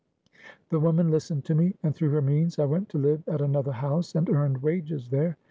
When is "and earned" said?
4.15-4.63